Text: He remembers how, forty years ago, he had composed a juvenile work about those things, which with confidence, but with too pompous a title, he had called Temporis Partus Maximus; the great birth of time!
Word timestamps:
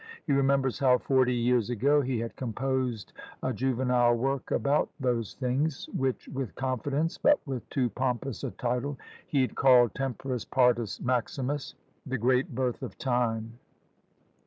He 0.25 0.33
remembers 0.33 0.79
how, 0.79 0.97
forty 0.97 1.35
years 1.35 1.69
ago, 1.69 2.01
he 2.01 2.17
had 2.17 2.35
composed 2.35 3.13
a 3.43 3.53
juvenile 3.53 4.15
work 4.15 4.49
about 4.49 4.89
those 4.99 5.35
things, 5.35 5.87
which 5.95 6.27
with 6.29 6.55
confidence, 6.55 7.19
but 7.19 7.39
with 7.45 7.69
too 7.69 7.87
pompous 7.87 8.43
a 8.43 8.49
title, 8.49 8.97
he 9.27 9.41
had 9.41 9.53
called 9.53 9.93
Temporis 9.93 10.43
Partus 10.43 10.99
Maximus; 11.01 11.75
the 12.03 12.17
great 12.17 12.55
birth 12.55 12.81
of 12.81 12.97
time! 12.97 13.59